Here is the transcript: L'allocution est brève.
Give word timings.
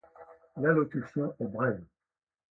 L'allocution 0.57 1.35
est 1.39 1.45
brève. 1.45 1.79